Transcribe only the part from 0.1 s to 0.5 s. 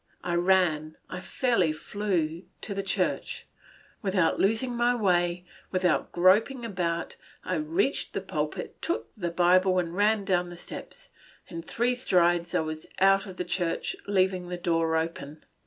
I